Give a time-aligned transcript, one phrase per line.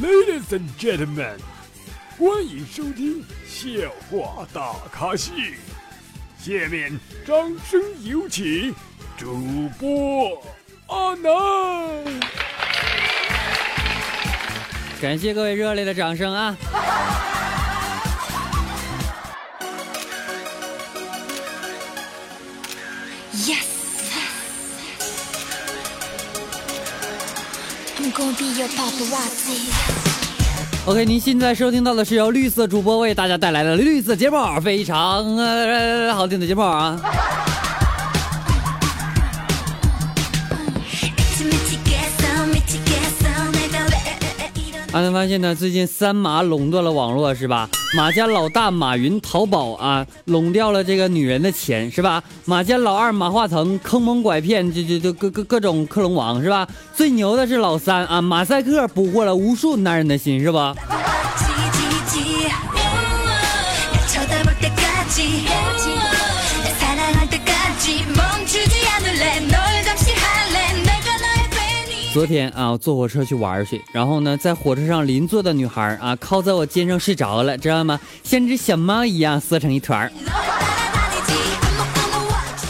[0.00, 1.36] Ladies and gentlemen，
[2.18, 3.68] 欢迎收听笑
[4.08, 5.30] 话大咖秀。
[6.38, 8.74] 下面掌声有请
[9.18, 10.42] 主播
[10.86, 11.30] 阿南。
[15.02, 16.56] 感谢各位热烈的掌声啊！
[30.86, 36.98] OK，您现在收听到的是由绿色主播为大家带来的绿色节目，非常呃好听的节目啊！
[44.92, 47.68] 啊南发现呢最近三马垄断了网络是吧？
[47.96, 52.20] 马家老大马云淘宝啊垄掉了这个女人的钱是吧？
[52.44, 56.66] 马家老二马化腾坑蒙拐骗就就就各各各种克隆王是吧？
[56.92, 60.74] 最牛的是老三啊马赛克捕获了无数男人的心是吧？
[72.20, 77.98] 昨天啊我坐火车去玩去然后呢在火车上邻座的女孩啊靠在我肩上睡着了知道吗？
[78.22, 80.12] 像只小猫一样缩成一团儿。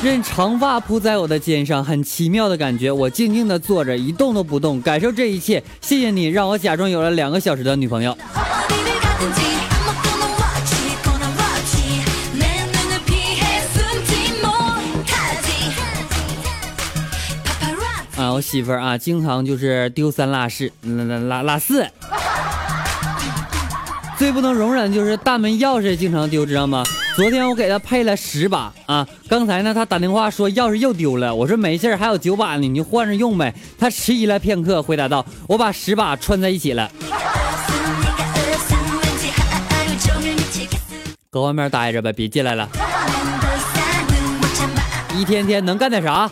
[0.05, 4.81] 任长发铺在我的肩上很奇妙的感觉我静静的坐着一动都不动。
[4.81, 8.17] 感受这一切谢谢你让我假装有了两个小时的女朋友。
[18.33, 21.87] 我媳妇儿啊，经常就是丢三落四，落落落四。
[24.17, 26.85] 最不能容忍就是大门钥匙经常丢，知道吗？
[27.17, 33.55] 昨天我给他配了十把啊，刚才呢他打电话说钥匙又丢了，我说没事，还有九把呢，你就换着用呗。
[33.79, 36.91] 他迟疑了片刻，回答道：“我把十把串在一起了。”
[41.31, 42.69] 搁外面待着呗，别进来了。
[45.17, 46.31] 一天天能干点啥？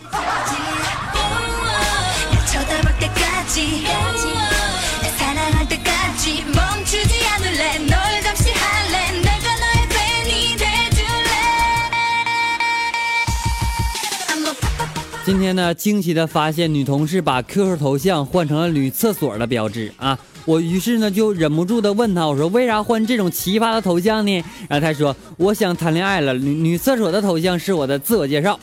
[15.28, 20.18] 今天呢，惊奇的发现女同事把 QQ 头像换成了女厕所的标志啊！
[20.46, 24.42] 我于是呢就忍不住的问她，我说为啥换这种奇葩的头像呢？
[24.70, 28.58] 然后她说我想谈恋爱了，女女厕所的头像是我的自我介绍。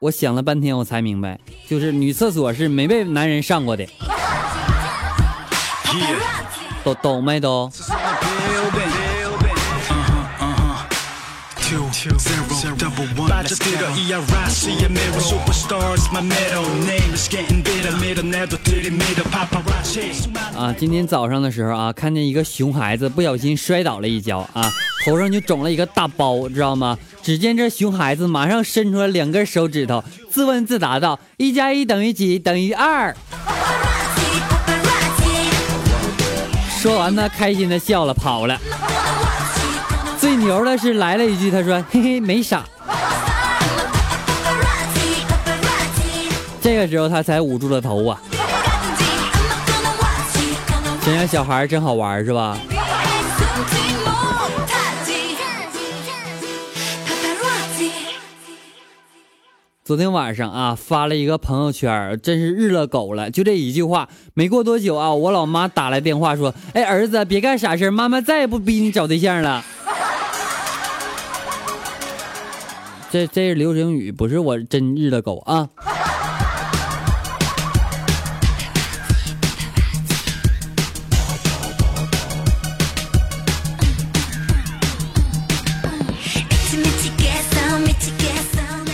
[0.00, 1.38] 我想了半天，我才明白，
[1.68, 3.86] 就是女厕所是没被男人上过的，
[6.82, 7.70] 懂懂没都？
[20.56, 20.74] 啊！
[20.76, 24.68] 今天早上的时候啊，看见一个熊孩子不小心摔倒了一跤啊，
[25.04, 26.98] 头上就肿了一个大包，知道吗？
[27.22, 32.38] 只见这熊孩子马上伸出了两根手指头，自问自答道：“一加一等于几？
[32.38, 33.14] 等于二。”
[36.80, 38.58] 说完呢，开心的笑了，跑了。
[40.38, 42.64] 牛的是来了一句他说 嘿嘿没傻。
[46.60, 48.20] 这个时候他才捂住了头啊。
[51.02, 52.58] 现在小孩真好玩是吧？
[59.84, 63.30] 昨天晚上啊发了一个朋友圈真是日了狗了。
[63.30, 69.64] 就这一句话没过多久啊我老妈打来电话说哎儿子别干傻事妈妈再也不逼你找对象了。
[73.10, 75.68] 这这是流行语，不是我真日的狗啊。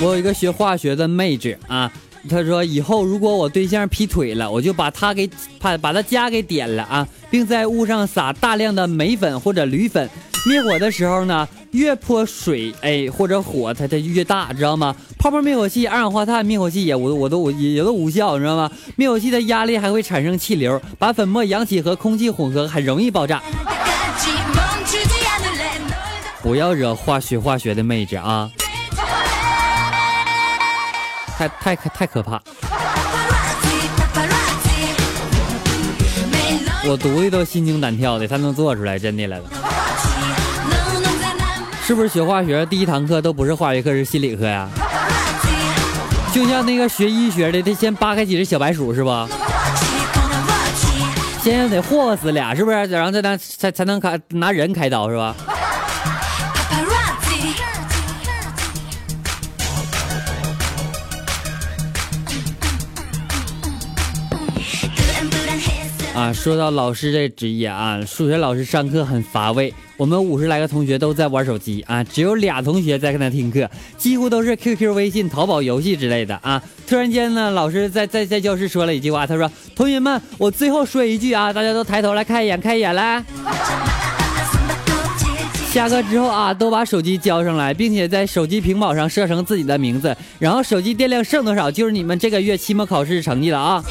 [0.00, 1.90] 我有一个学化学的妹子啊，
[2.28, 5.28] 她说以后如果我对象劈腿了，我就把他给
[5.58, 10.08] 把把他家给点了啊，并在屋上撒大量的煤粉或者铝粉，
[10.46, 14.94] 灭火的时候呢，越泼水哎或者火，它它越大，知道吗？
[15.19, 18.70] 泡泡灭火器、二氧化碳灭火器也我我都我也也都无效，你知道吗？
[18.96, 23.43] 灭火器的压力还会产生气流，把粉末扬起和空气混合，很容易爆炸。
[26.43, 28.50] 不要惹化学化学的妹子啊！
[31.38, 32.38] 太太太太可怕！
[36.87, 39.44] 我读的都心惊胆跳的，他能做出来，真的来了。
[41.86, 44.66] 是不是学化学第一堂课都不是化学课是心理课呀？
[46.32, 49.28] 就像那个学医学的得先扒开几只小白鼠是吧？
[51.42, 52.76] 先得霍霍死俩是不是？
[52.86, 55.36] 然后再拿才才能开拿人开刀是吧？
[66.14, 73.69] 啊，说到老师这职业啊，数学老师上课很乏味，我们五十来个同学都在玩手机啊，只有俩同学在跟他听课，
[73.99, 76.62] 几乎都是 QQ、微信、淘宝游戏之类的啊。
[76.87, 83.25] 突然间呢，老师在在在教室说了一句话，他说：“同学们，我最后说一句啊，大家都抬头来看一眼，看一眼来。
[85.75, 93.82] ”下课之后啊，都把手机交上来，并且在手机屏保上设成自己的名字，然后手机电量剩多少就是你们这个月期末考试成绩了啊。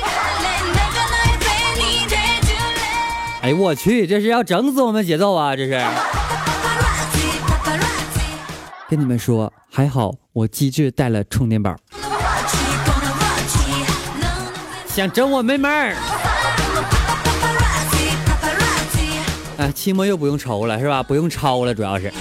[3.44, 5.54] 哎呦我去，这是要整死我们节奏啊！
[5.54, 5.78] 这是
[8.88, 11.76] 跟你们说，还好我机智带了充电宝。
[14.88, 15.94] 想整我没门儿？
[19.58, 21.04] 哎，期末又不用愁了是吧？
[21.04, 22.14] 不用抄了，主要是。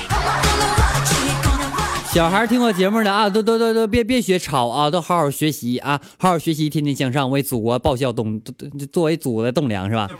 [2.10, 8.38] 小孩听我节目的啊，都都都都别别学抄啊，都好好学习啊，好好学习，天天向上，为祖国报效，栋
[8.92, 10.10] 作为祖国的栋梁是吧？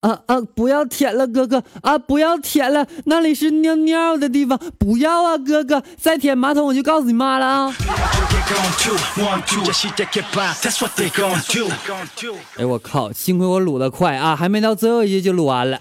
[0.00, 0.40] 啊啊！
[0.54, 1.98] 不要舔了，哥哥啊！
[1.98, 5.82] 不要舔了，那里是尿尿的地方，不要啊，哥哥！
[6.00, 7.74] 再舔马桶，我就告诉你妈了啊！
[12.56, 13.12] 哎我靠！
[13.12, 15.80] 幸亏我撸的快啊，还没到最后一句就撸完了。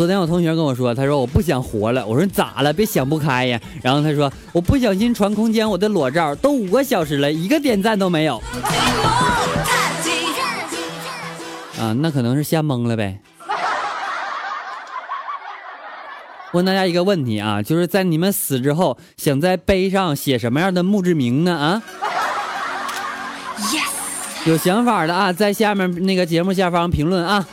[0.00, 2.06] 昨天我同学跟我说，他说我不想活了。
[2.06, 2.72] 我说咋了？
[2.72, 3.60] 别想不开呀。
[3.82, 8.42] 然后他说我不小心传空间我的裸照，都五个小时了，一个点赞都没有。
[11.78, 13.20] 啊，那可能是吓蒙了呗。
[16.52, 21.54] 问大家一个问题啊，就是在你们死之后，想在碑上写什么样的墓志铭呢？
[21.54, 21.82] 啊？
[24.46, 27.46] 有想法的啊，在下面那个节目下方评论啊。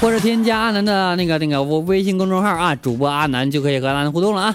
[0.00, 4.54] 或者添加阿南的那个那个我微信公众号啊，主播阿南就可以和阿南互动了啊。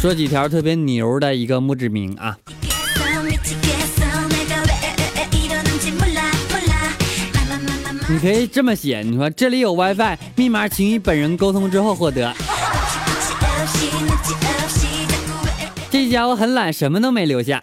[0.00, 2.36] 说几条特别牛的一个墓志铭啊。
[8.08, 12.32] 你可以这么写，你说这里有 WiFi，密码请与本人沟通之后获得。
[15.90, 17.62] 这家伙很懒，什么都没留下。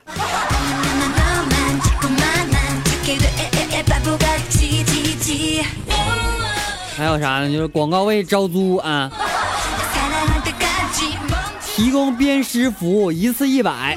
[7.00, 7.50] 还有啥呢？
[7.50, 9.10] 就是广告位招租啊，
[11.66, 13.96] 提供鞭尸服务，一次一百。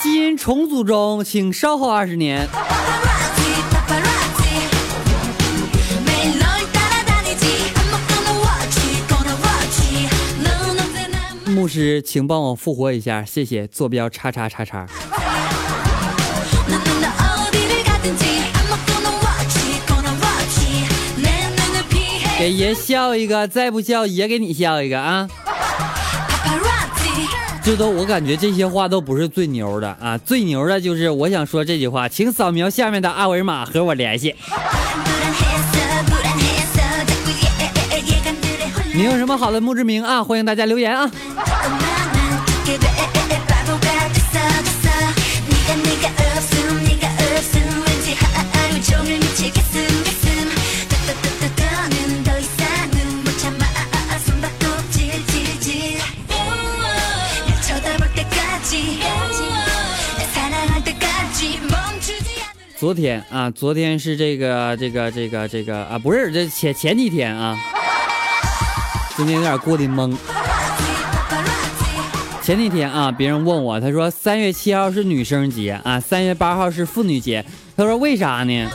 [0.00, 2.48] 基因重组中，请稍后二十年。
[11.46, 13.66] 牧师，请帮我复活一下，谢谢。
[13.66, 14.86] 坐标叉叉叉叉。
[22.38, 25.28] 给爷笑一个，再不笑爷给你笑一个啊！
[27.64, 34.36] 这都我感觉这些话都不是最牛的啊，最牛的就是我想说这句话，请扫描下面的二维码和我联系。
[38.94, 40.22] 你有什么好的墓志铭啊？
[40.22, 41.10] 欢迎大家留言啊！
[62.78, 67.58] 昨天啊，昨天是这个这个这个这个啊，不是这前前几天啊，
[69.16, 70.16] 今天有点过得懵。
[72.40, 77.44] 前几天啊，别人问我，他说三月七号是女生节啊，三月八号是妇女节，
[77.76, 78.70] 他说为啥呢？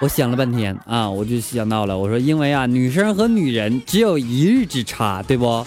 [0.00, 5.64] 我想了半天啊，我就想到了，我说因为啊，女生和女人只有一日之差，对不？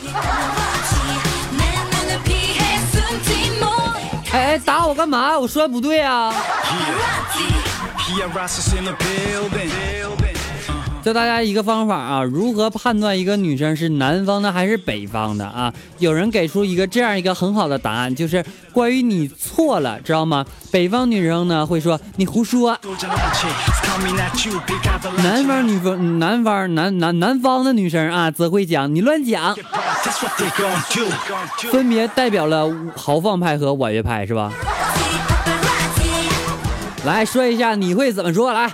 [5.01, 5.39] 干嘛？
[5.39, 6.31] 我说的不对啊！
[11.03, 15.73] 教大家一个方法啊，如何判断一个女生是南方的还是北方的啊？
[15.97, 20.45] 有人给出一个这样一个很好的答案，就是关于你错了，知道吗？
[20.69, 22.77] 北方女生呢会说你胡说，
[25.23, 29.55] 南方女方南方南南南方的女生啊则会讲你乱讲，
[31.71, 34.53] 分别代表了豪放派和婉约派，是吧？
[37.05, 38.71] 来说一下你会怎么说来？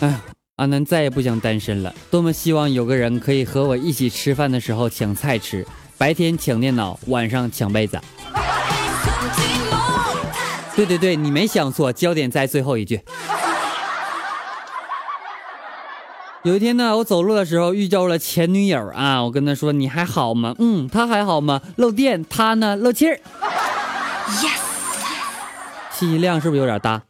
[0.00, 0.20] 哎呀，
[0.56, 5.66] 阿南再也不想单身了，多么希望有个人可以和我一起吃饭的时候抢菜吃，
[5.96, 7.98] 白天抢电脑，晚上抢被子。
[10.76, 13.00] 对对对，你没想错，焦点在最后一句。
[16.44, 21.60] 有一天呢，我走路的时候遇到了前女友啊，我跟她说：“你还好吗？”嗯，她还好吗？
[21.76, 22.76] 漏电，她呢？
[22.76, 23.18] 漏气儿。
[25.92, 27.02] 信息量是不是有点大？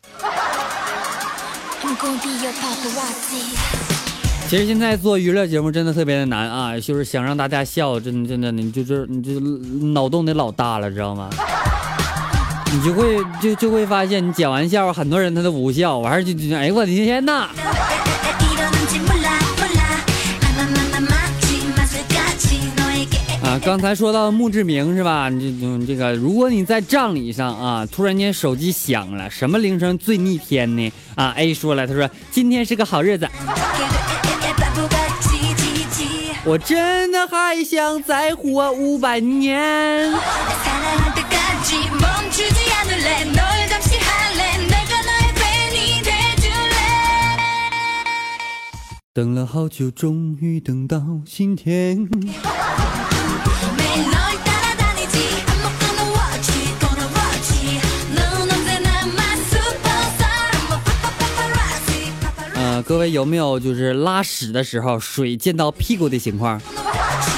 [4.49, 9.39] 其实现在做娱乐节目真的特别的难啊，就是想让大家笑，真的真的，你就是你就
[9.89, 11.29] 脑洞得老大了，知道吗？
[12.73, 17.49] 你就会就就会发现，你讲完笑话，很多人他都不笑，完事就就哎我的天呐！
[23.49, 25.31] 啊，刚才说到墓志铭是吧？
[25.31, 30.93] 这这这个，如果你在葬礼上啊，突然间手机响了，什么铃声最逆天呢？
[31.15, 33.27] 啊，A 说了，他说今天是个好日子，
[36.45, 40.13] 我真的还想再活五百年。
[49.15, 52.07] 等了好久，终于等到今天。
[62.89, 66.59] 各位有没有就是拉屎的时候水溅到屁股的情况？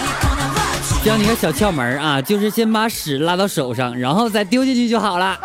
[1.04, 5.37] 教你个小窍门啊，就是先把屎拉到手上，然后再丢进去就好了。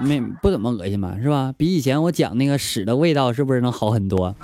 [0.00, 1.52] 没不怎么恶心吧，是吧？
[1.56, 4.34] 比以前我讲那个屎的味道是不是能好很多？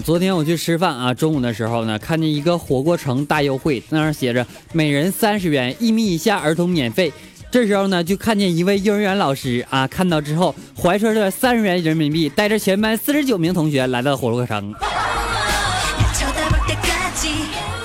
[0.00, 7.12] 昨天我去吃饭啊，中午的时候呢，看见一个火锅城大优惠，那上写着每人三十元，一米以下儿童免费。
[7.50, 14.74] 这时候呢，就看见一位幼儿园老师啊，看到之后怀揣着三十元人民币，带着全班四十九名同学来到火锅城，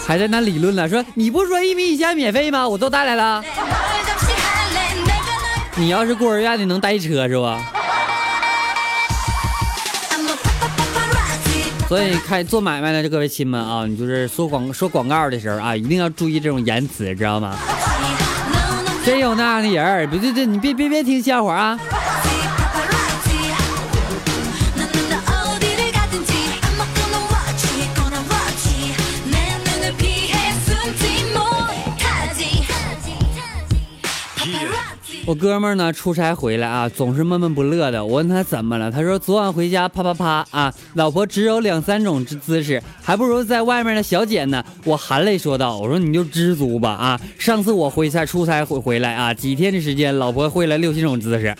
[0.05, 2.67] 还在那理论了，说你不说一米以下免费吗？
[2.67, 3.43] 我都带来了。
[5.75, 7.59] 你要是孤儿院的，能带一车是吧？
[11.93, 17.55] 所以开做买卖的这各位亲们啊，你就是说广说广告的时候啊，一定要注意这种言辞，知道吗？
[19.05, 21.79] 真有那样的人别，别对对，你别别别听笑话啊！
[35.25, 38.03] 我哥们儿呢出差回来啊，总是闷闷不乐的。
[38.03, 44.61] 我问他怎么了，他说昨晚回家啪啪啪啊，老婆只有两三种姿姿势，还不如在外面的小姐呢。
[44.83, 51.55] 我含泪说道：“我说你就知足吧啊，上次我回差出差回回来啊，几天的时间，老婆会了六七种姿势。”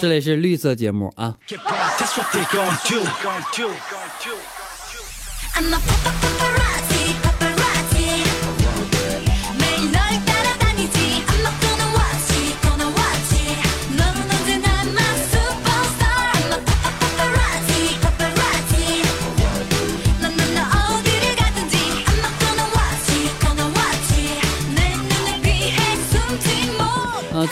[0.00, 1.34] 这里是绿色节目啊。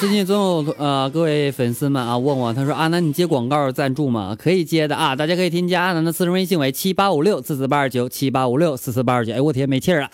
[0.02, 4.36] 最近总有呃各位粉丝们啊问我，他说阿南你接广告赞助吗？
[4.36, 9.32] 可以接的啊，大家可以添加阿南的私人微信为七八五六四四八二九七八五六四四八二九。
[9.32, 10.10] 哎，我天，没气儿了。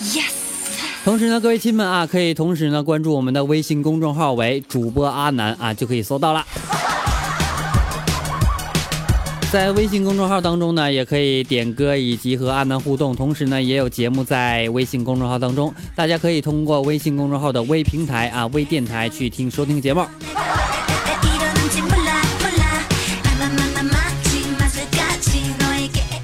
[0.00, 0.32] Yes。
[1.04, 6.44] 同时呢，各位亲们啊，可以同时呢关注我们的微信公众号为主播阿南啊，就可以搜到了。
[9.50, 20.04] 在微信公众号当中呢，也可以点歌以及和阿南互动，同时呢，也有节目在微信公众号当中，大家可以通过微信公众号的微平台啊、微电台去听收听节目。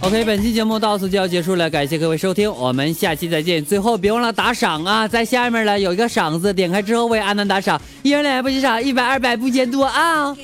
[0.00, 3.64] OK，本期节目到此就要结束了，感谢各位收听，我们下期再见。
[3.64, 10.36] 最后别忘了打赏啊，在下面呢有一个赏字，点开之后为阿南打赏，一人两百不嫌少，一百二百不嫌多啊。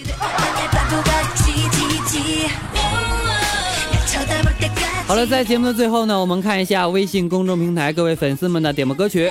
[5.10, 9.28] 好了在节目的最后呢我们看一下微信公众平台各位粉丝们的点播歌曲。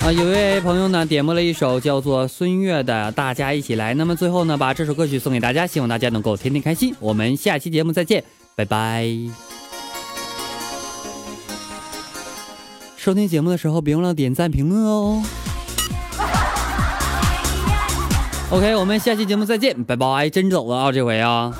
[0.00, 8.24] 啊有一位朋友呢点播了一首叫做孙悦的大家一起来那么最后呢把这首歌曲送给大家希望大家能够天天开心我们下期节目再见
[8.56, 9.06] 拜拜。
[12.96, 15.22] 收听节目的时候别忘了点赞评论哦。
[18.50, 21.52] OK，我们下期节目再见，拜拜，真走了啊，这回啊。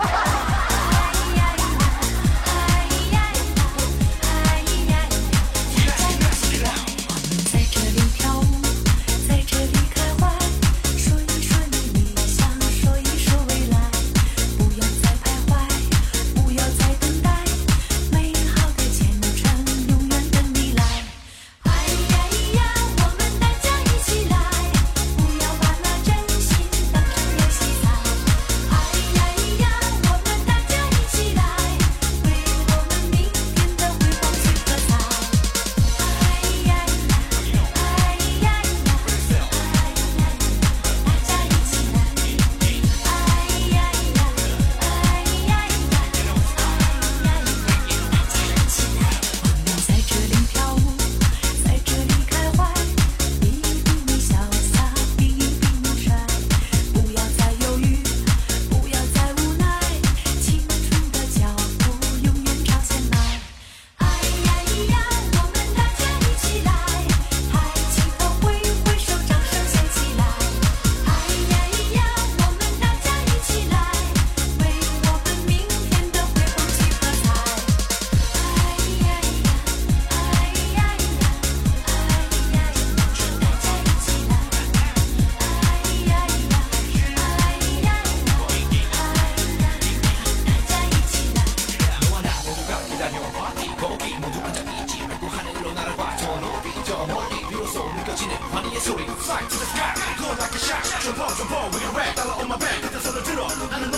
[101.17, 103.98] 저 펑, we can rap, dollar on my back, 그때 손을 들어, 나는 너